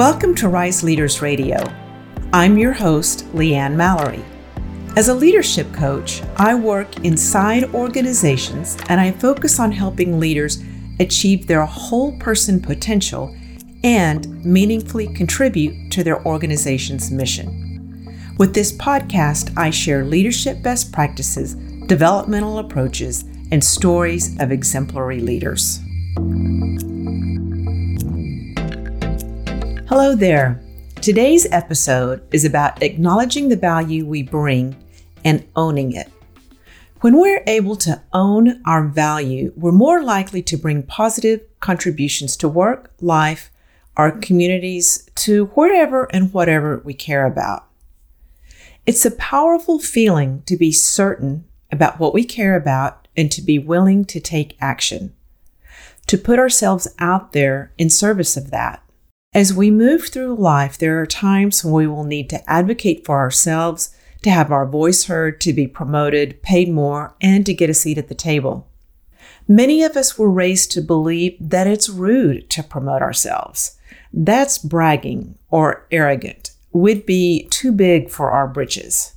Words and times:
Welcome 0.00 0.34
to 0.36 0.48
Rise 0.48 0.82
Leaders 0.82 1.20
Radio. 1.20 1.58
I'm 2.32 2.56
your 2.56 2.72
host, 2.72 3.26
Leanne 3.34 3.74
Mallory. 3.74 4.24
As 4.96 5.08
a 5.08 5.14
leadership 5.14 5.70
coach, 5.74 6.22
I 6.36 6.54
work 6.54 7.04
inside 7.04 7.74
organizations 7.74 8.78
and 8.88 8.98
I 8.98 9.12
focus 9.12 9.60
on 9.60 9.72
helping 9.72 10.18
leaders 10.18 10.64
achieve 11.00 11.46
their 11.46 11.66
whole 11.66 12.18
person 12.18 12.62
potential 12.62 13.36
and 13.84 14.42
meaningfully 14.42 15.08
contribute 15.08 15.92
to 15.92 16.02
their 16.02 16.24
organization's 16.26 17.10
mission. 17.10 17.59
With 18.40 18.54
this 18.54 18.72
podcast, 18.72 19.52
I 19.58 19.68
share 19.68 20.02
leadership 20.02 20.62
best 20.62 20.94
practices, 20.94 21.56
developmental 21.88 22.58
approaches, 22.58 23.24
and 23.52 23.62
stories 23.62 24.40
of 24.40 24.50
exemplary 24.50 25.20
leaders. 25.20 25.78
Hello 29.90 30.14
there. 30.16 30.58
Today's 31.02 31.52
episode 31.52 32.26
is 32.32 32.46
about 32.46 32.82
acknowledging 32.82 33.50
the 33.50 33.56
value 33.56 34.06
we 34.06 34.22
bring 34.22 34.74
and 35.22 35.46
owning 35.54 35.92
it. 35.92 36.10
When 37.02 37.20
we're 37.20 37.44
able 37.46 37.76
to 37.76 38.00
own 38.14 38.62
our 38.64 38.86
value, 38.86 39.52
we're 39.54 39.70
more 39.70 40.02
likely 40.02 40.42
to 40.44 40.56
bring 40.56 40.82
positive 40.82 41.42
contributions 41.60 42.38
to 42.38 42.48
work, 42.48 42.90
life, 43.02 43.50
our 43.98 44.10
communities, 44.10 45.10
to 45.16 45.48
wherever 45.48 46.04
and 46.04 46.32
whatever 46.32 46.80
we 46.86 46.94
care 46.94 47.26
about. 47.26 47.66
It's 48.86 49.04
a 49.04 49.10
powerful 49.10 49.78
feeling 49.78 50.42
to 50.46 50.56
be 50.56 50.72
certain 50.72 51.44
about 51.70 52.00
what 52.00 52.14
we 52.14 52.24
care 52.24 52.56
about 52.56 53.08
and 53.16 53.30
to 53.32 53.42
be 53.42 53.58
willing 53.58 54.04
to 54.06 54.20
take 54.20 54.56
action, 54.60 55.14
to 56.06 56.16
put 56.16 56.38
ourselves 56.38 56.88
out 56.98 57.32
there 57.32 57.72
in 57.76 57.90
service 57.90 58.36
of 58.36 58.50
that. 58.50 58.82
As 59.34 59.54
we 59.54 59.70
move 59.70 60.08
through 60.08 60.34
life, 60.34 60.78
there 60.78 61.00
are 61.00 61.06
times 61.06 61.62
when 61.62 61.74
we 61.74 61.86
will 61.86 62.04
need 62.04 62.30
to 62.30 62.50
advocate 62.50 63.04
for 63.04 63.18
ourselves, 63.18 63.94
to 64.22 64.30
have 64.30 64.50
our 64.50 64.66
voice 64.66 65.04
heard, 65.04 65.40
to 65.42 65.52
be 65.52 65.66
promoted, 65.66 66.42
paid 66.42 66.68
more, 66.70 67.14
and 67.20 67.46
to 67.46 67.54
get 67.54 67.70
a 67.70 67.74
seat 67.74 67.98
at 67.98 68.08
the 68.08 68.14
table. 68.14 68.66
Many 69.46 69.82
of 69.82 69.96
us 69.96 70.18
were 70.18 70.30
raised 70.30 70.72
to 70.72 70.80
believe 70.80 71.36
that 71.40 71.66
it's 71.66 71.88
rude 71.88 72.48
to 72.50 72.62
promote 72.62 73.02
ourselves. 73.02 73.78
That's 74.12 74.58
bragging 74.58 75.38
or 75.50 75.86
arrogant. 75.90 76.52
We'd 76.72 77.06
be 77.06 77.48
too 77.50 77.72
big 77.72 78.10
for 78.10 78.30
our 78.30 78.46
britches. 78.46 79.14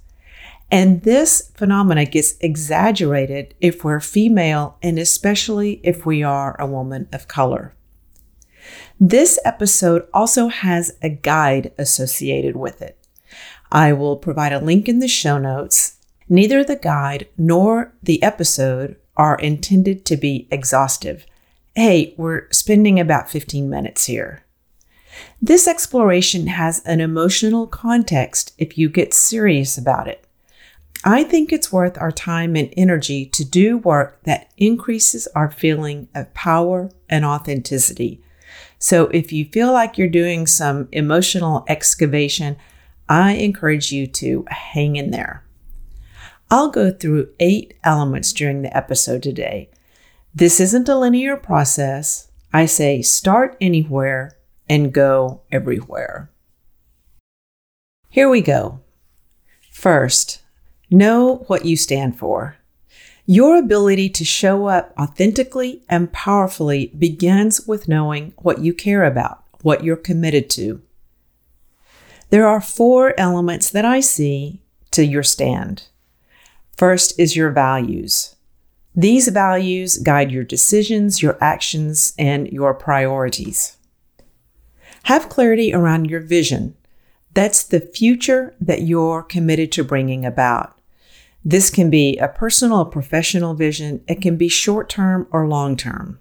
And 0.71 1.03
this 1.03 1.51
phenomena 1.53 2.05
gets 2.05 2.35
exaggerated 2.39 3.53
if 3.61 3.83
we're 3.83 3.99
female 3.99 4.77
and 4.81 4.97
especially 4.97 5.79
if 5.83 6.05
we 6.05 6.23
are 6.23 6.59
a 6.59 6.65
woman 6.65 7.07
of 7.13 7.27
color. 7.27 7.75
This 8.99 9.37
episode 9.45 10.07
also 10.13 10.47
has 10.47 10.97
a 11.01 11.09
guide 11.09 11.73
associated 11.77 12.55
with 12.55 12.81
it. 12.81 12.97
I 13.71 13.93
will 13.93 14.17
provide 14.17 14.53
a 14.53 14.59
link 14.59 14.88
in 14.88 14.99
the 14.99 15.07
show 15.07 15.38
notes. 15.38 15.97
Neither 16.29 16.63
the 16.63 16.75
guide 16.75 17.27
nor 17.38 17.93
the 18.01 18.23
episode 18.23 18.95
are 19.15 19.35
intended 19.35 20.05
to 20.05 20.17
be 20.17 20.47
exhaustive. 20.49 21.25
Hey, 21.75 22.15
we're 22.17 22.49
spending 22.51 22.99
about 22.99 23.29
15 23.29 23.69
minutes 23.69 24.05
here. 24.05 24.43
This 25.42 25.67
exploration 25.67 26.47
has 26.47 26.83
an 26.86 27.02
emotional 27.02 27.67
context 27.67 28.53
if 28.58 28.78
you 28.78 28.89
get 28.89 29.14
serious 29.14 29.78
about 29.78 30.08
it. 30.08 30.25
I 31.06 31.23
think 31.23 31.52
it's 31.52 31.72
worth 31.72 31.97
our 31.97 32.11
time 32.11 32.56
and 32.56 32.73
energy 32.78 33.25
to 33.25 33.44
do 33.44 33.78
work 33.78 34.23
that 34.23 34.52
increases 34.58 35.28
our 35.36 35.52
feeling 35.52 36.08
of 36.16 36.34
power 36.34 36.89
and 37.09 37.25
authenticity 37.25 38.23
so 38.84 39.06
if 39.13 39.31
you 39.31 39.46
feel 39.46 39.72
like 39.72 39.97
you're 39.97 40.09
doing 40.09 40.46
some 40.46 40.90
emotional 40.91 41.63
excavation, 41.69 42.57
I 43.07 43.31
encourage 43.35 43.94
you 43.94 44.07
to 44.07 44.44
hang 44.50 44.97
in 44.97 45.12
there. 45.12 45.46
I'll 46.52 46.69
go 46.69 46.91
through 46.91 47.29
eight 47.40 47.75
elements 47.85 48.34
during 48.34 48.62
the 48.62 48.75
episode 48.75 49.23
today. 49.23 49.69
This 50.35 50.59
isn't 50.59 50.90
a 50.90 50.97
linear 50.97 51.38
process. 51.38 52.29
I 52.52 52.66
say 52.66 53.02
start 53.02 53.56
anywhere 53.62 54.38
and 54.69 54.94
go 54.94 55.41
everywhere. 55.51 56.29
Here 58.09 58.29
we 58.29 58.41
go. 58.41 58.79
First, 59.72 60.41
know 60.90 61.46
what 61.47 61.66
you 61.66 61.75
stand 61.75 62.18
for. 62.18 62.57
Your 63.25 63.57
ability 63.57 64.09
to 64.09 64.25
show 64.25 64.68
up 64.68 64.94
authentically 65.00 65.81
and 65.90 66.12
powerfully 66.12 66.88
begins 66.97 67.66
with 67.66 67.88
knowing 67.88 68.34
what 68.38 68.59
you 68.59 68.73
care 68.73 69.03
about, 69.03 69.44
what 69.62 69.84
you're 69.84 69.96
committed 69.96 70.50
to. 70.52 70.81
There 72.29 72.47
are 72.47 72.62
four 72.62 73.13
elements 73.19 73.69
that 73.69 73.85
I 73.85 74.00
see 74.00 74.62
to 74.91 75.06
your 75.06 75.23
stand. 75.23 75.88
First 76.78 77.19
is 77.19 77.35
your 77.35 77.52
values. 77.52 78.35
These 78.96 79.29
values 79.29 79.97
guide 79.97 80.31
your 80.31 80.44
decisions, 80.44 81.22
your 81.22 81.38
actions, 81.41 82.13
and 82.18 82.47
your 82.50 82.73
priorities. 82.73 83.78
Have 85.03 85.30
clarity 85.30 85.74
around 85.74 86.09
your 86.09 86.22
vision. 86.22 86.75
That's 87.34 87.64
the 87.64 87.80
future 87.80 88.56
that 88.62 88.84
you're 88.84 89.24
committed 89.24 89.72
to 89.74 89.84
bringing 89.84 90.25
about. 90.25 90.78
This 91.44 91.69
can 91.69 91.90
be 91.90 92.18
a 92.18 92.30
personal 92.30 92.80
or 92.80 92.86
professional 92.86 93.53
vision. 93.53 94.02
It 94.08 94.22
can 94.22 94.38
be 94.38 94.47
short 94.47 94.90
term 94.90 95.28
or 95.31 95.47
long 95.47 95.75
term. 95.75 96.19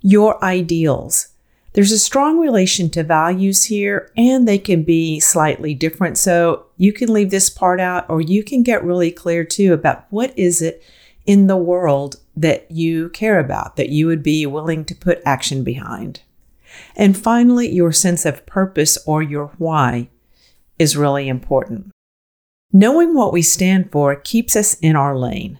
Your 0.00 0.42
ideals. 0.42 1.28
There's 1.74 1.92
a 1.92 1.98
strong 1.98 2.38
relation 2.38 2.88
to 2.90 3.04
values 3.04 3.64
here, 3.64 4.10
and 4.16 4.48
they 4.48 4.58
can 4.58 4.82
be 4.82 5.20
slightly 5.20 5.74
different. 5.74 6.16
So 6.16 6.66
you 6.78 6.92
can 6.92 7.12
leave 7.12 7.30
this 7.30 7.50
part 7.50 7.80
out, 7.80 8.08
or 8.08 8.20
you 8.20 8.42
can 8.42 8.62
get 8.62 8.82
really 8.82 9.12
clear 9.12 9.44
too 9.44 9.74
about 9.74 10.06
what 10.10 10.36
is 10.38 10.62
it 10.62 10.82
in 11.26 11.46
the 11.46 11.56
world 11.56 12.16
that 12.34 12.68
you 12.70 13.10
care 13.10 13.38
about, 13.38 13.76
that 13.76 13.90
you 13.90 14.06
would 14.06 14.22
be 14.22 14.46
willing 14.46 14.84
to 14.86 14.94
put 14.94 15.20
action 15.26 15.62
behind. 15.62 16.22
And 16.96 17.16
finally, 17.16 17.68
your 17.70 17.92
sense 17.92 18.24
of 18.24 18.46
purpose 18.46 18.98
or 19.06 19.22
your 19.22 19.52
why 19.58 20.08
is 20.78 20.96
really 20.96 21.28
important. 21.28 21.90
Knowing 22.72 23.14
what 23.14 23.32
we 23.32 23.42
stand 23.42 23.90
for 23.90 24.14
keeps 24.16 24.56
us 24.56 24.74
in 24.74 24.96
our 24.96 25.16
lane, 25.16 25.58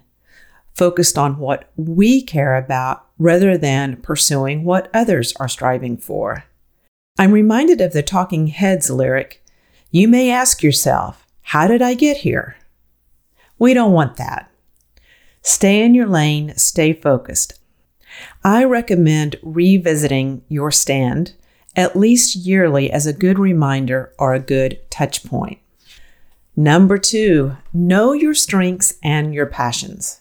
focused 0.74 1.18
on 1.18 1.38
what 1.38 1.70
we 1.76 2.22
care 2.22 2.56
about 2.56 3.06
rather 3.18 3.58
than 3.58 3.96
pursuing 3.96 4.64
what 4.64 4.90
others 4.94 5.34
are 5.36 5.48
striving 5.48 5.96
for. 5.96 6.44
I'm 7.18 7.32
reminded 7.32 7.82
of 7.82 7.92
the 7.92 8.02
Talking 8.02 8.46
Heads 8.46 8.88
lyric 8.90 9.44
You 9.90 10.08
may 10.08 10.30
ask 10.30 10.62
yourself, 10.62 11.26
How 11.42 11.66
did 11.66 11.82
I 11.82 11.94
get 11.94 12.18
here? 12.18 12.56
We 13.58 13.74
don't 13.74 13.92
want 13.92 14.16
that. 14.16 14.50
Stay 15.42 15.82
in 15.82 15.94
your 15.94 16.06
lane, 16.06 16.56
stay 16.56 16.94
focused. 16.94 17.59
I 18.44 18.64
recommend 18.64 19.36
revisiting 19.42 20.42
your 20.48 20.70
stand 20.70 21.34
at 21.76 21.96
least 21.96 22.34
yearly 22.34 22.90
as 22.90 23.06
a 23.06 23.12
good 23.12 23.38
reminder 23.38 24.12
or 24.18 24.34
a 24.34 24.40
good 24.40 24.78
touch 24.90 25.24
point. 25.24 25.58
Number 26.56 26.98
two, 26.98 27.56
know 27.72 28.12
your 28.12 28.34
strengths 28.34 28.94
and 29.02 29.32
your 29.32 29.46
passions. 29.46 30.20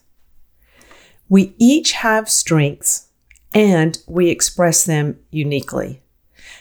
We 1.28 1.56
each 1.58 1.94
have 1.94 2.30
strengths 2.30 3.08
and 3.54 3.98
we 4.08 4.30
express 4.30 4.86
them 4.86 5.20
uniquely. 5.32 6.02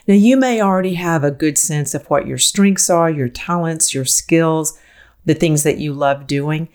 Now, 0.06 0.14
you 0.14 0.36
may 0.36 0.60
already 0.60 0.94
have 0.94 1.22
a 1.22 1.30
good 1.30 1.58
sense 1.58 1.94
of 1.94 2.08
what 2.08 2.26
your 2.26 2.38
strengths 2.38 2.88
are, 2.88 3.10
your 3.10 3.28
talents, 3.28 3.94
your 3.94 4.04
skills, 4.04 4.78
the 5.24 5.34
things 5.34 5.62
that 5.62 5.78
you 5.78 5.92
love 5.92 6.26
doing. 6.26 6.68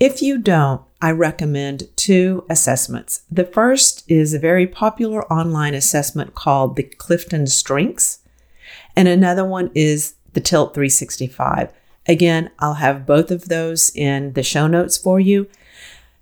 If 0.00 0.22
you 0.22 0.38
don't, 0.38 0.82
I 1.06 1.12
recommend 1.12 1.84
two 1.94 2.44
assessments. 2.50 3.22
The 3.30 3.44
first 3.44 4.02
is 4.10 4.34
a 4.34 4.40
very 4.40 4.66
popular 4.66 5.24
online 5.32 5.72
assessment 5.72 6.34
called 6.34 6.74
the 6.74 6.82
Clifton 6.82 7.46
Strengths, 7.46 8.18
and 8.96 9.06
another 9.06 9.44
one 9.44 9.70
is 9.72 10.14
the 10.32 10.40
Tilt 10.40 10.74
365. 10.74 11.72
Again, 12.08 12.50
I'll 12.58 12.74
have 12.74 13.06
both 13.06 13.30
of 13.30 13.46
those 13.46 13.94
in 13.94 14.32
the 14.32 14.42
show 14.42 14.66
notes 14.66 14.98
for 14.98 15.20
you. 15.20 15.46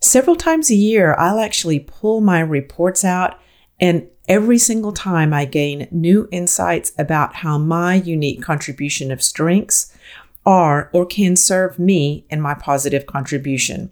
Several 0.01 0.37
times 0.37 0.71
a 0.71 0.75
year, 0.75 1.15
I'll 1.15 1.41
actually 1.41 1.81
pull 1.81 2.21
my 2.21 2.41
reports 2.41 3.07
out, 3.07 3.41
and 3.81 4.07
every 4.29 4.59
single 4.59 4.93
time 4.93 5.33
I 5.33 5.47
gain 5.47 5.89
new 5.93 6.29
insights 6.31 6.93
about 6.99 7.37
how 7.37 7.57
my 7.57 7.95
unique 7.95 8.43
contribution 8.43 9.11
of 9.11 9.23
strengths 9.23 9.97
are 10.45 10.91
or 10.93 11.07
can 11.07 11.37
serve 11.37 11.79
me 11.79 12.27
in 12.29 12.39
my 12.39 12.53
positive 12.53 13.07
contribution. 13.07 13.91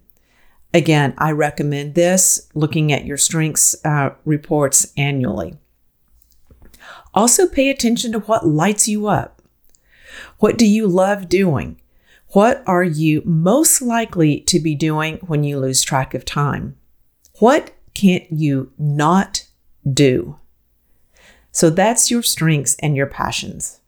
Again, 0.73 1.13
I 1.17 1.31
recommend 1.31 1.93
this 1.93 2.49
looking 2.55 2.91
at 2.91 3.05
your 3.05 3.17
strengths 3.17 3.75
uh, 3.85 4.11
reports 4.25 4.91
annually. 4.97 5.57
Also, 7.13 7.47
pay 7.47 7.69
attention 7.69 8.11
to 8.13 8.19
what 8.19 8.47
lights 8.47 8.87
you 8.87 9.07
up. 9.07 9.41
What 10.39 10.57
do 10.57 10.65
you 10.65 10.87
love 10.87 11.29
doing? 11.29 11.79
What 12.29 12.63
are 12.65 12.83
you 12.83 13.21
most 13.23 13.81
likely 13.81 14.39
to 14.41 14.59
be 14.59 14.73
doing 14.73 15.17
when 15.17 15.43
you 15.43 15.59
lose 15.59 15.83
track 15.83 16.15
of 16.15 16.25
time? 16.25 16.75
What 17.37 17.71
can't 17.93 18.25
you 18.31 18.71
not 18.79 19.45
do? 19.91 20.39
So 21.51 21.69
that's 21.69 22.09
your 22.09 22.23
strengths 22.23 22.75
and 22.79 22.97
your 22.97 23.05
passions. 23.05 23.79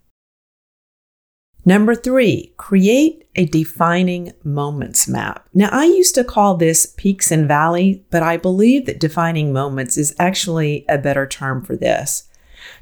Number 1.65 1.95
three, 1.95 2.53
create 2.57 3.24
a 3.35 3.45
defining 3.45 4.33
moments 4.43 5.07
map. 5.07 5.47
Now, 5.53 5.69
I 5.71 5.85
used 5.85 6.15
to 6.15 6.23
call 6.23 6.55
this 6.55 6.85
peaks 6.97 7.31
and 7.31 7.47
valley, 7.47 8.05
but 8.09 8.23
I 8.23 8.37
believe 8.37 8.85
that 8.85 8.99
defining 8.99 9.51
moments 9.51 9.97
is 9.97 10.15
actually 10.19 10.85
a 10.87 10.97
better 10.97 11.27
term 11.27 11.61
for 11.63 11.75
this. 11.75 12.29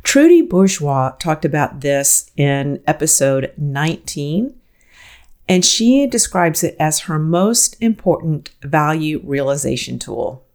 Trudy 0.04 0.42
Bourgeois 0.42 1.12
talked 1.20 1.46
about 1.46 1.82
this 1.82 2.32
in 2.38 2.82
episode 2.88 3.54
19, 3.58 4.56
and 5.50 5.66
she 5.66 6.08
describes 6.08 6.64
it 6.64 6.76
as 6.80 7.02
her 7.02 7.20
most 7.20 7.76
important 7.82 8.52
value 8.62 9.22
realization 9.24 10.00
tool. 10.00 10.46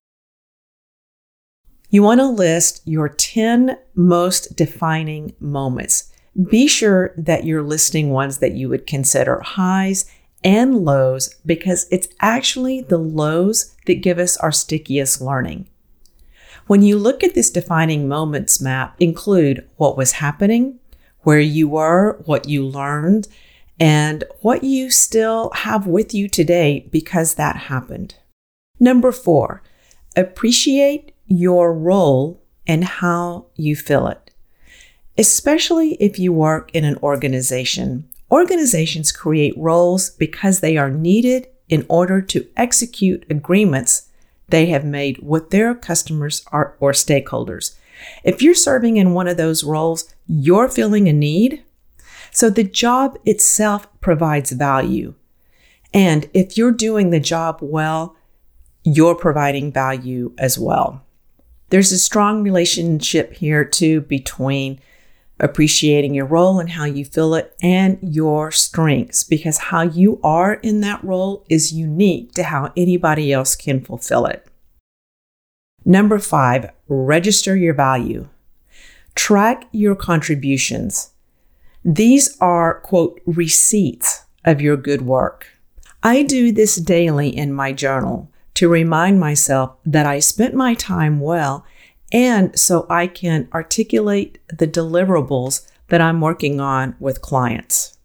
You 1.91 2.03
want 2.03 2.21
to 2.21 2.27
list 2.27 2.83
your 2.85 3.09
10 3.09 3.79
most 3.95 4.57
defining 4.57 5.35
moments. 5.41 6.13
Be 6.43 6.69
sure 6.69 7.13
that 7.17 7.45
you're 7.45 7.63
listing 7.63 8.11
ones 8.11 8.39
that 8.39 8.53
you 8.53 8.69
would 8.69 8.87
consider 8.87 9.41
highs 9.41 10.09
and 10.45 10.85
lows 10.85 11.35
because 11.45 11.89
it's 11.91 12.09
actually 12.21 12.81
the 12.81 12.99
lows 12.99 13.75
that 13.87 14.03
give 14.03 14.19
us 14.19 14.37
our 14.37 14.53
stickiest 14.53 15.21
learning. 15.21 15.69
When 16.69 16.83
you 16.83 16.97
look 16.97 17.25
at 17.25 17.35
this 17.35 17.51
defining 17.51 18.07
moments 18.07 18.61
map, 18.61 18.95
include 19.01 19.69
what 19.77 19.97
was 19.97 20.13
happening, 20.13 20.79
where 21.23 21.41
you 21.41 21.67
were, 21.69 22.21
what 22.25 22.49
you 22.49 22.65
learned, 22.65 23.27
and 23.81 24.23
what 24.41 24.63
you 24.63 24.91
still 24.91 25.51
have 25.55 25.87
with 25.87 26.15
you 26.15 26.29
today 26.29 26.87
because 26.93 27.35
that 27.35 27.57
happened. 27.57 28.15
Number 28.79 29.11
four, 29.11 29.63
appreciate 30.15 31.13
your 31.27 31.75
role 31.75 32.43
and 32.67 32.85
how 32.85 33.47
you 33.57 33.75
fill 33.75 34.07
it 34.07 34.28
especially 35.19 35.95
if 35.95 36.19
you 36.19 36.33
work 36.33 36.71
in 36.73 36.85
an 36.85 36.97
organization. 37.03 38.09
Organizations 38.31 39.11
create 39.11 39.59
roles 39.59 40.11
because 40.11 40.61
they 40.61 40.77
are 40.77 40.91
needed 40.91 41.49
in 41.69 41.85
order 41.89 42.23
to 42.23 42.47
execute 42.57 43.27
agreements 43.29 44.09
they 44.49 44.67
have 44.67 44.85
made 44.85 45.19
with 45.19 45.51
their 45.51 45.75
customers 45.75 46.45
or, 46.53 46.77
or, 46.81 46.93
stakeholders. 46.93 47.75
If 48.25 48.41
you're 48.41 48.55
serving 48.55 48.97
in 48.97 49.13
one 49.13 49.29
of 49.29 49.37
those 49.37 49.65
roles, 49.65 50.15
you're 50.27 50.69
filling 50.69 51.09
a 51.09 51.13
need. 51.13 51.63
So 52.31 52.49
the 52.49 52.65
job 52.65 53.19
itself 53.27 53.89
provides 54.01 54.53
value. 54.53 55.15
And 55.93 56.31
if 56.33 56.57
you're 56.57 56.73
doing 56.73 57.11
the 57.11 57.21
job 57.21 57.59
well, 57.61 58.17
you're 58.85 59.15
providing 59.15 59.73
value 59.73 60.33
as 60.39 60.59
well. 60.59 61.03
There's 61.71 61.93
a 61.93 61.99
strong 61.99 62.43
relationship 62.43 63.35
here 63.35 63.65
too 63.65 64.03
between 64.03 64.81
appreciating 65.41 66.15
your 66.15 66.27
role 66.27 66.59
and 66.59 66.71
how 66.71 66.85
you 66.85 67.05
fill 67.05 67.35
it 67.35 67.55
and 67.63 67.99
your 68.03 68.51
strengths 68.51 69.23
because 69.23 69.59
how 69.59 69.83
you 69.83 70.21
are 70.23 70.55
in 70.55 70.81
that 70.81 71.03
role 71.05 71.45
is 71.49 71.73
unique 71.73 72.33
to 72.33 72.45
how 72.45 72.73
anybody 72.77 73.33
else 73.33 73.55
can 73.55 73.81
fulfill 73.81 74.27
it. 74.27 74.47
Number 75.85 76.19
five, 76.19 76.71
register 76.89 77.57
your 77.57 77.75
value. 77.75 78.29
Track 79.15 79.67
your 79.73 79.95
contributions. 79.95 81.13
These 81.85 82.37
are, 82.41 82.81
quote, 82.81 83.21
receipts 83.25 84.25
of 84.45 84.61
your 84.61 84.77
good 84.77 85.03
work. 85.03 85.47
I 86.03 86.23
do 86.23 86.53
this 86.53 86.77
daily 86.77 87.29
in 87.29 87.53
my 87.53 87.73
journal 87.73 88.31
to 88.55 88.69
remind 88.69 89.21
myself 89.21 89.77
that 89.85 90.07
I 90.07 90.19
spent 90.19 90.55
my 90.55 90.75
time 90.75 91.21
well 91.21 91.65
and 92.13 92.59
so 92.59 92.87
I 92.89 93.07
can 93.07 93.49
articulate 93.53 94.39
the 94.49 94.67
deliverables 94.67 95.67
that 95.89 96.01
I'm 96.01 96.21
working 96.21 96.61
on 96.61 96.97
with 96.99 97.23
clients. 97.23 97.99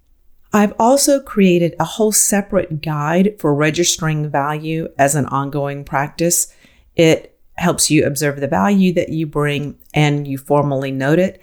I've 0.52 0.74
also 0.78 1.20
created 1.20 1.76
a 1.80 1.86
whole 1.86 2.12
separate 2.12 2.82
guide 2.82 3.36
for 3.40 3.56
registering 3.56 4.30
value 4.30 4.88
as 5.00 5.16
an 5.16 5.26
ongoing 5.28 5.84
practice. 5.84 6.54
It 6.96 7.40
helps 7.56 7.90
you 7.90 8.06
observe 8.06 8.40
the 8.40 8.48
value 8.48 8.94
that 8.94 9.10
you 9.10 9.26
bring 9.26 9.80
and 9.94 10.28
you 10.28 10.38
formally 10.38 10.92
note 10.92 11.20
it. 11.20 11.42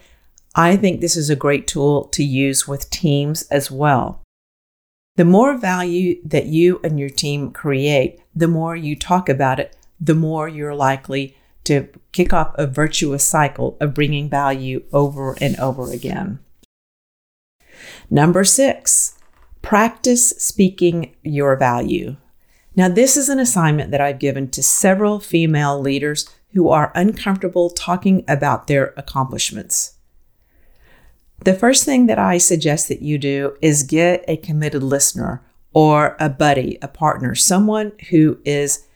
I 0.55 0.77
think 0.77 1.01
this 1.01 1.17
is 1.17 1.31
a 1.31 1.37
great 1.37 1.67
tool 1.67 2.05
to 2.09 2.25
use 2.25 2.69
with 2.69 2.91
teams 2.91 3.43
as 3.49 3.71
well. 3.71 4.23
The 5.17 5.25
more 5.25 5.57
value 5.57 6.21
that 6.25 6.47
you 6.47 6.81
and 6.83 6.99
your 6.99 7.11
team 7.11 7.51
create, 7.51 8.21
the 8.35 8.49
more 8.49 8.77
you 8.77 8.97
talk 8.97 9.29
about 9.29 9.61
it, 9.61 9.77
the 10.01 10.15
more 10.15 10.49
you're 10.49 10.75
likely 10.75 11.37
to 11.71 11.87
kick 12.11 12.33
off 12.33 12.53
a 12.57 12.67
virtuous 12.67 13.23
cycle 13.23 13.77
of 13.81 13.95
bringing 13.95 14.29
value 14.29 14.83
over 14.93 15.37
and 15.41 15.57
over 15.61 15.93
again. 15.93 16.41
Number 18.11 18.43
six, 18.43 19.17
practice 19.63 20.31
speaking 20.31 21.15
your 21.23 21.57
value. 21.57 22.17
Now, 22.75 22.89
this 22.89 23.17
is 23.17 23.29
an 23.29 23.39
assignment 23.39 23.93
that 23.93 24.01
I've 24.01 24.19
given 24.19 24.51
to 24.51 24.65
several 24.65 25.21
female 25.21 25.81
leaders 25.81 26.29
who 26.53 26.69
are 26.69 26.91
uncomfortable 26.97 27.71
talking 27.71 28.25
about 28.27 28.67
their 28.67 28.93
accomplishments. 28.97 29.95
The 31.45 31.55
first 31.55 31.85
thing 31.85 32.07
that 32.07 32.19
I 32.19 32.39
suggest 32.39 32.89
that 32.89 33.01
you 33.01 33.17
do 33.17 33.57
is 33.63 33.85
get 33.85 34.25
a 34.27 34.37
committed 34.37 34.83
listener 34.83 35.43
or 35.73 36.17
a 36.19 36.29
buddy, 36.29 36.79
a 36.83 36.89
partner, 36.89 37.37
someone 37.37 37.93
who 38.11 38.39
is 38.45 38.89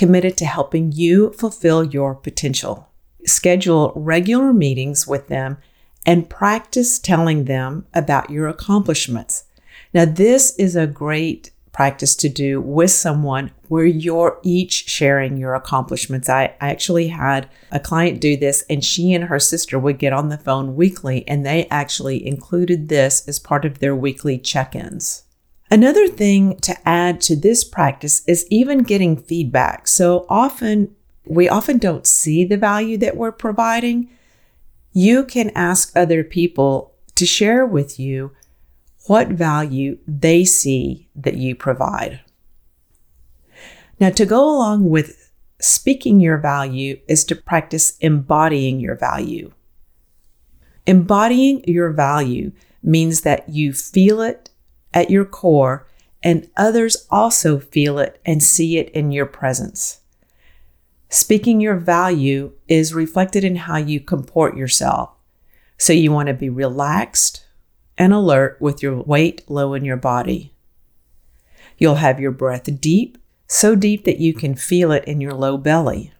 committed 0.00 0.34
to 0.34 0.46
helping 0.46 0.90
you 0.92 1.30
fulfill 1.34 1.84
your 1.84 2.14
potential. 2.14 2.88
Schedule 3.26 3.92
regular 3.94 4.50
meetings 4.50 5.06
with 5.06 5.28
them 5.28 5.58
and 6.06 6.30
practice 6.30 6.98
telling 6.98 7.44
them 7.44 7.84
about 7.92 8.30
your 8.30 8.48
accomplishments. 8.48 9.44
Now, 9.92 10.06
this 10.06 10.56
is 10.56 10.74
a 10.74 10.86
great 10.86 11.50
practice 11.70 12.16
to 12.16 12.30
do 12.30 12.62
with 12.62 12.90
someone 12.90 13.50
where 13.68 13.84
you're 13.84 14.40
each 14.42 14.88
sharing 14.88 15.36
your 15.36 15.54
accomplishments. 15.54 16.30
I, 16.30 16.44
I 16.62 16.70
actually 16.70 17.08
had 17.08 17.50
a 17.70 17.78
client 17.78 18.22
do 18.22 18.38
this, 18.38 18.64
and 18.70 18.82
she 18.82 19.12
and 19.12 19.24
her 19.24 19.38
sister 19.38 19.78
would 19.78 19.98
get 19.98 20.14
on 20.14 20.30
the 20.30 20.38
phone 20.38 20.76
weekly, 20.76 21.28
and 21.28 21.44
they 21.44 21.66
actually 21.66 22.26
included 22.26 22.88
this 22.88 23.28
as 23.28 23.38
part 23.38 23.66
of 23.66 23.80
their 23.80 23.94
weekly 23.94 24.38
check 24.38 24.74
ins. 24.74 25.24
Another 25.70 26.08
thing 26.08 26.58
to 26.60 26.76
add 26.88 27.20
to 27.22 27.36
this 27.36 27.62
practice 27.62 28.22
is 28.26 28.46
even 28.50 28.82
getting 28.82 29.16
feedback. 29.16 29.86
So 29.86 30.26
often, 30.28 30.94
we 31.24 31.48
often 31.48 31.78
don't 31.78 32.06
see 32.06 32.44
the 32.44 32.56
value 32.56 32.98
that 32.98 33.16
we're 33.16 33.30
providing. 33.30 34.10
You 34.92 35.24
can 35.24 35.50
ask 35.54 35.96
other 35.96 36.24
people 36.24 36.94
to 37.14 37.24
share 37.24 37.64
with 37.64 38.00
you 38.00 38.32
what 39.06 39.28
value 39.28 39.98
they 40.08 40.44
see 40.44 41.08
that 41.14 41.36
you 41.36 41.54
provide. 41.54 42.20
Now, 44.00 44.10
to 44.10 44.26
go 44.26 44.42
along 44.44 44.90
with 44.90 45.30
speaking 45.60 46.20
your 46.20 46.38
value 46.38 46.98
is 47.06 47.22
to 47.26 47.36
practice 47.36 47.96
embodying 47.98 48.80
your 48.80 48.96
value. 48.96 49.52
Embodying 50.86 51.62
your 51.68 51.90
value 51.90 52.50
means 52.82 53.20
that 53.20 53.48
you 53.48 53.72
feel 53.72 54.20
it 54.20 54.50
at 54.92 55.10
your 55.10 55.24
core, 55.24 55.86
and 56.22 56.48
others 56.56 57.06
also 57.10 57.58
feel 57.58 57.98
it 57.98 58.20
and 58.26 58.42
see 58.42 58.78
it 58.78 58.90
in 58.90 59.10
your 59.12 59.26
presence. 59.26 60.00
Speaking 61.08 61.60
your 61.60 61.76
value 61.76 62.52
is 62.68 62.94
reflected 62.94 63.42
in 63.42 63.56
how 63.56 63.76
you 63.76 64.00
comport 64.00 64.56
yourself. 64.56 65.10
So 65.76 65.92
you 65.92 66.12
want 66.12 66.28
to 66.28 66.34
be 66.34 66.48
relaxed 66.48 67.46
and 67.98 68.12
alert 68.12 68.58
with 68.60 68.82
your 68.82 69.02
weight 69.02 69.42
low 69.48 69.74
in 69.74 69.84
your 69.84 69.96
body. 69.96 70.54
You'll 71.78 71.96
have 71.96 72.20
your 72.20 72.30
breath 72.30 72.80
deep, 72.80 73.18
so 73.46 73.74
deep 73.74 74.04
that 74.04 74.20
you 74.20 74.34
can 74.34 74.54
feel 74.54 74.92
it 74.92 75.04
in 75.06 75.20
your 75.20 75.34
low 75.34 75.56
belly. 75.56 76.12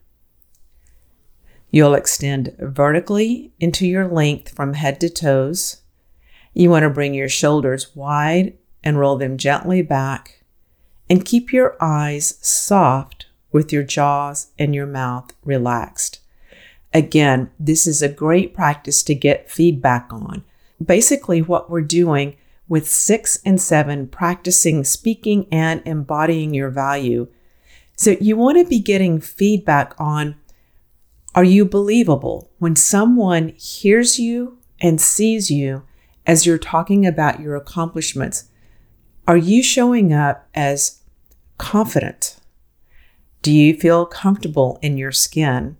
You'll 1.70 1.94
extend 1.94 2.56
vertically 2.58 3.52
into 3.60 3.86
your 3.86 4.08
length 4.08 4.54
from 4.54 4.74
head 4.74 5.00
to 5.00 5.08
toes. 5.08 5.82
You 6.52 6.68
want 6.70 6.82
to 6.82 6.90
bring 6.90 7.14
your 7.14 7.28
shoulders 7.28 7.94
wide 7.94 8.58
and 8.82 8.98
roll 8.98 9.16
them 9.16 9.36
gently 9.36 9.82
back. 9.82 10.42
And 11.08 11.24
keep 11.24 11.52
your 11.52 11.76
eyes 11.80 12.38
soft 12.40 13.26
with 13.52 13.72
your 13.72 13.82
jaws 13.82 14.48
and 14.58 14.74
your 14.74 14.86
mouth 14.86 15.32
relaxed. 15.44 16.20
Again, 16.92 17.50
this 17.58 17.86
is 17.86 18.02
a 18.02 18.08
great 18.08 18.54
practice 18.54 19.02
to 19.04 19.14
get 19.14 19.50
feedback 19.50 20.08
on. 20.10 20.44
Basically, 20.84 21.42
what 21.42 21.70
we're 21.70 21.82
doing 21.82 22.36
with 22.68 22.88
six 22.88 23.38
and 23.44 23.60
seven, 23.60 24.06
practicing 24.06 24.84
speaking 24.84 25.46
and 25.50 25.82
embodying 25.84 26.54
your 26.54 26.70
value. 26.70 27.28
So, 27.96 28.16
you 28.20 28.36
want 28.36 28.58
to 28.58 28.64
be 28.64 28.78
getting 28.78 29.20
feedback 29.20 29.94
on 29.98 30.36
are 31.34 31.44
you 31.44 31.64
believable? 31.64 32.50
When 32.58 32.74
someone 32.74 33.50
hears 33.50 34.18
you 34.18 34.58
and 34.80 35.00
sees 35.00 35.50
you 35.50 35.84
as 36.26 36.44
you're 36.44 36.58
talking 36.58 37.06
about 37.06 37.40
your 37.40 37.54
accomplishments, 37.54 38.49
Are 39.30 39.36
you 39.36 39.62
showing 39.62 40.12
up 40.12 40.48
as 40.56 41.02
confident? 41.56 42.36
Do 43.42 43.52
you 43.52 43.76
feel 43.76 44.04
comfortable 44.04 44.80
in 44.82 44.98
your 44.98 45.12
skin? 45.12 45.76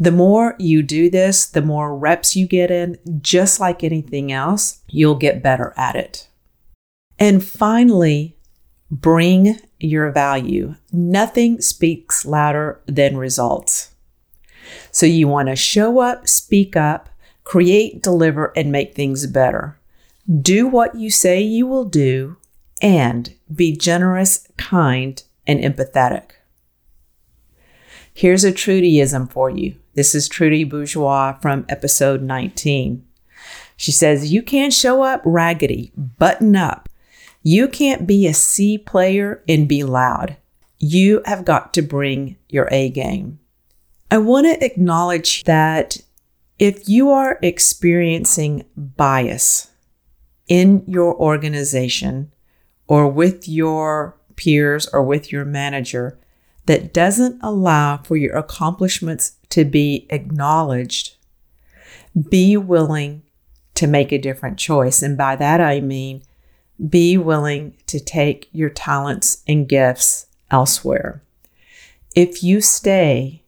The 0.00 0.10
more 0.10 0.56
you 0.58 0.82
do 0.82 1.10
this, 1.10 1.46
the 1.46 1.62
more 1.62 1.96
reps 1.96 2.34
you 2.34 2.48
get 2.48 2.72
in, 2.72 2.98
just 3.20 3.60
like 3.60 3.84
anything 3.84 4.32
else, 4.32 4.80
you'll 4.88 5.14
get 5.14 5.44
better 5.44 5.72
at 5.76 5.94
it. 5.94 6.26
And 7.20 7.44
finally, 7.44 8.36
bring 8.90 9.60
your 9.78 10.10
value. 10.10 10.74
Nothing 10.90 11.60
speaks 11.60 12.26
louder 12.26 12.80
than 12.86 13.16
results. 13.16 13.92
So 14.90 15.06
you 15.06 15.28
want 15.28 15.50
to 15.50 15.54
show 15.54 16.00
up, 16.00 16.26
speak 16.26 16.74
up, 16.74 17.10
create, 17.44 18.02
deliver, 18.02 18.52
and 18.56 18.72
make 18.72 18.96
things 18.96 19.24
better. 19.28 19.77
Do 20.28 20.66
what 20.66 20.94
you 20.94 21.10
say 21.10 21.40
you 21.40 21.66
will 21.66 21.86
do 21.86 22.36
and 22.82 23.34
be 23.54 23.74
generous, 23.74 24.46
kind, 24.58 25.22
and 25.46 25.58
empathetic. 25.58 26.32
Here's 28.12 28.44
a 28.44 28.52
Trudyism 28.52 29.32
for 29.32 29.48
you. 29.48 29.76
This 29.94 30.14
is 30.14 30.28
Trudy 30.28 30.64
Bourgeois 30.64 31.38
from 31.40 31.64
episode 31.70 32.20
19. 32.20 33.06
She 33.74 33.90
says, 33.90 34.30
You 34.30 34.42
can't 34.42 34.74
show 34.74 35.02
up 35.02 35.22
raggedy, 35.24 35.92
button 35.96 36.56
up. 36.56 36.90
You 37.42 37.66
can't 37.66 38.06
be 38.06 38.26
a 38.26 38.34
C 38.34 38.76
player 38.76 39.42
and 39.48 39.66
be 39.66 39.82
loud. 39.82 40.36
You 40.78 41.22
have 41.24 41.46
got 41.46 41.72
to 41.72 41.80
bring 41.80 42.36
your 42.50 42.68
A 42.70 42.90
game. 42.90 43.38
I 44.10 44.18
want 44.18 44.46
to 44.46 44.62
acknowledge 44.62 45.44
that 45.44 46.02
if 46.58 46.86
you 46.86 47.08
are 47.08 47.38
experiencing 47.40 48.66
bias 48.76 49.67
in 50.48 50.82
your 50.86 51.14
organization 51.14 52.32
or 52.86 53.08
with 53.08 53.48
your 53.48 54.16
peers 54.36 54.88
or 54.92 55.02
with 55.02 55.30
your 55.30 55.44
manager, 55.44 56.18
that 56.66 56.92
doesn't 56.92 57.40
allow 57.42 57.98
for 57.98 58.16
your 58.16 58.36
accomplishments 58.36 59.36
to 59.50 59.64
be 59.64 60.06
acknowledged, 60.10 61.16
be 62.28 62.56
willing 62.56 63.22
to 63.74 63.86
make 63.86 64.12
a 64.12 64.18
different 64.18 64.58
choice. 64.58 65.02
And 65.02 65.16
by 65.16 65.36
that, 65.36 65.60
I 65.60 65.80
mean 65.80 66.22
be 66.88 67.18
willing 67.18 67.74
to 67.86 67.98
take 67.98 68.48
your 68.52 68.70
talents 68.70 69.42
and 69.48 69.68
gifts 69.68 70.26
elsewhere. 70.50 71.22
If 72.14 72.42
you 72.42 72.60
stay 72.60 73.42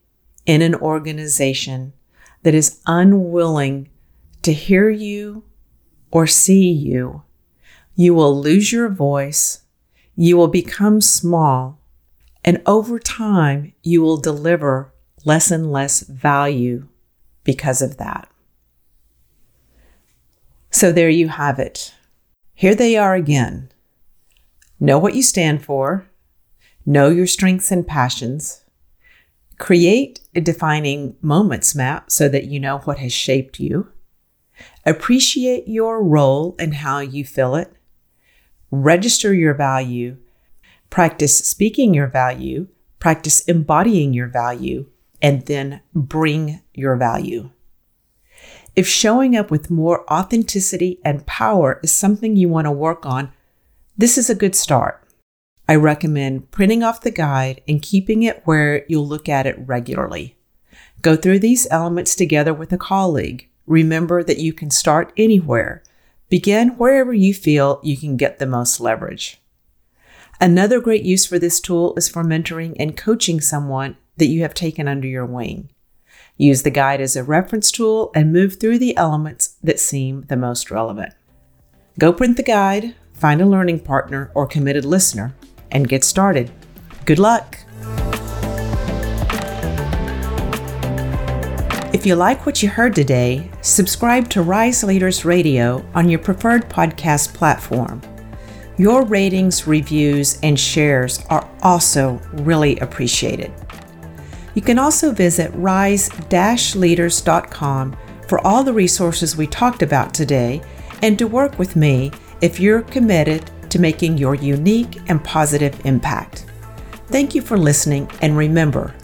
in 0.45 0.61
an 0.61 0.75
organization 0.75 1.93
that 2.43 2.53
is 2.53 2.81
unwilling 2.85 3.89
to 4.41 4.53
hear 4.53 4.89
you 4.89 5.43
or 6.11 6.27
see 6.27 6.69
you, 6.69 7.23
you 7.95 8.13
will 8.13 8.39
lose 8.39 8.71
your 8.71 8.89
voice, 8.89 9.61
you 10.15 10.37
will 10.37 10.47
become 10.47 11.01
small, 11.01 11.79
and 12.43 12.61
over 12.65 12.99
time, 12.99 13.73
you 13.83 14.01
will 14.01 14.17
deliver 14.17 14.93
less 15.25 15.51
and 15.51 15.71
less 15.71 16.01
value 16.01 16.87
because 17.43 17.81
of 17.81 17.97
that. 17.97 18.27
So 20.71 20.91
there 20.91 21.09
you 21.09 21.27
have 21.29 21.59
it. 21.59 21.93
Here 22.53 22.75
they 22.75 22.97
are 22.97 23.15
again. 23.15 23.71
Know 24.79 24.97
what 24.97 25.15
you 25.15 25.21
stand 25.21 25.63
for, 25.63 26.07
know 26.85 27.09
your 27.09 27.27
strengths 27.27 27.71
and 27.71 27.85
passions, 27.85 28.63
create 29.59 30.21
a 30.33 30.41
defining 30.41 31.15
moments 31.21 31.75
map 31.75 32.09
so 32.09 32.27
that 32.29 32.45
you 32.45 32.59
know 32.59 32.79
what 32.79 32.97
has 32.97 33.13
shaped 33.13 33.59
you, 33.59 33.91
appreciate 34.85 35.67
your 35.67 36.03
role 36.03 36.55
and 36.59 36.75
how 36.75 36.99
you 36.99 37.25
fill 37.25 37.55
it, 37.55 37.73
register 38.71 39.33
your 39.33 39.53
value 39.53 40.17
practice 40.91 41.37
speaking 41.37 41.95
your 41.95 42.05
value, 42.05 42.67
practice 42.99 43.39
embodying 43.47 44.13
your 44.13 44.27
value, 44.27 44.85
and 45.21 45.47
then 45.47 45.81
bring 45.95 46.61
your 46.75 46.95
value. 46.95 47.49
If 48.75 48.87
showing 48.87 49.35
up 49.35 49.49
with 49.49 49.71
more 49.71 50.11
authenticity 50.11 50.99
and 51.03 51.25
power 51.25 51.79
is 51.81 51.91
something 51.91 52.35
you 52.35 52.49
want 52.49 52.65
to 52.65 52.71
work 52.71 53.05
on, 53.05 53.31
this 53.97 54.17
is 54.17 54.29
a 54.29 54.35
good 54.35 54.55
start. 54.55 55.03
I 55.67 55.75
recommend 55.75 56.51
printing 56.51 56.83
off 56.83 57.01
the 57.01 57.11
guide 57.11 57.61
and 57.67 57.81
keeping 57.81 58.23
it 58.23 58.41
where 58.45 58.85
you'll 58.87 59.07
look 59.07 59.29
at 59.29 59.47
it 59.47 59.57
regularly. 59.59 60.37
Go 61.01 61.15
through 61.15 61.39
these 61.39 61.67
elements 61.71 62.15
together 62.15 62.53
with 62.53 62.73
a 62.73 62.77
colleague. 62.77 63.47
Remember 63.65 64.23
that 64.23 64.39
you 64.39 64.53
can 64.53 64.69
start 64.71 65.13
anywhere. 65.17 65.83
Begin 66.29 66.69
wherever 66.77 67.13
you 67.13 67.33
feel 67.33 67.79
you 67.83 67.97
can 67.97 68.17
get 68.17 68.39
the 68.39 68.45
most 68.45 68.79
leverage. 68.79 69.41
Another 70.39 70.79
great 70.79 71.03
use 71.03 71.25
for 71.25 71.37
this 71.37 71.59
tool 71.59 71.93
is 71.97 72.09
for 72.09 72.23
mentoring 72.23 72.75
and 72.79 72.97
coaching 72.97 73.39
someone 73.39 73.97
that 74.17 74.27
you 74.27 74.41
have 74.41 74.53
taken 74.53 74.87
under 74.87 75.07
your 75.07 75.25
wing. 75.25 75.69
Use 76.37 76.63
the 76.63 76.71
guide 76.71 77.01
as 77.01 77.15
a 77.15 77.23
reference 77.23 77.71
tool 77.71 78.11
and 78.15 78.33
move 78.33 78.59
through 78.59 78.79
the 78.79 78.97
elements 78.97 79.57
that 79.61 79.79
seem 79.79 80.23
the 80.23 80.37
most 80.37 80.71
relevant. 80.71 81.13
Go 81.99 82.11
print 82.11 82.37
the 82.37 82.43
guide, 82.43 82.95
find 83.13 83.41
a 83.41 83.45
learning 83.45 83.81
partner 83.81 84.31
or 84.33 84.47
committed 84.47 84.85
listener, 84.85 85.35
and 85.69 85.87
get 85.87 86.03
started. 86.03 86.49
Good 87.05 87.19
luck! 87.19 87.59
If 92.01 92.07
you 92.07 92.15
like 92.15 92.47
what 92.47 92.63
you 92.63 92.67
heard 92.67 92.95
today, 92.95 93.47
subscribe 93.61 94.27
to 94.29 94.41
Rise 94.41 94.83
Leaders 94.83 95.23
Radio 95.23 95.85
on 95.93 96.09
your 96.09 96.17
preferred 96.17 96.67
podcast 96.67 97.35
platform. 97.35 98.01
Your 98.75 99.05
ratings, 99.05 99.67
reviews, 99.67 100.39
and 100.41 100.59
shares 100.59 101.23
are 101.29 101.47
also 101.61 102.19
really 102.33 102.79
appreciated. 102.79 103.53
You 104.55 104.63
can 104.63 104.79
also 104.79 105.11
visit 105.11 105.51
rise 105.53 106.09
leaders.com 106.75 107.95
for 108.27 108.47
all 108.47 108.63
the 108.63 108.73
resources 108.73 109.37
we 109.37 109.45
talked 109.45 109.83
about 109.83 110.11
today 110.11 110.63
and 111.03 111.19
to 111.19 111.27
work 111.27 111.59
with 111.59 111.75
me 111.75 112.11
if 112.41 112.59
you're 112.59 112.81
committed 112.81 113.51
to 113.69 113.77
making 113.77 114.17
your 114.17 114.33
unique 114.33 114.99
and 115.07 115.23
positive 115.23 115.79
impact. 115.85 116.47
Thank 117.09 117.35
you 117.35 117.43
for 117.43 117.59
listening, 117.59 118.09
and 118.23 118.35
remember, 118.35 118.95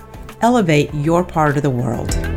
elevate 0.41 0.91
your 0.95 1.23
part 1.23 1.57
of 1.57 1.61
the 1.61 1.69
world. 1.69 2.36